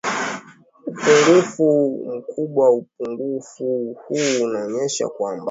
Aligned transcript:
upungufu 0.97 1.91
mkubwaUpungufu 2.19 3.95
huu 4.07 4.43
unaonyesha 4.45 5.09
kwamba 5.09 5.39